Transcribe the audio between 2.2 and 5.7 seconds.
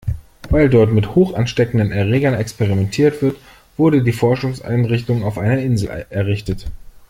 experimentiert wird, wurde die Forschungseinrichtung auf einer